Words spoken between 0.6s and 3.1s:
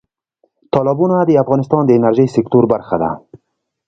تالابونه د افغانستان د انرژۍ سکتور برخه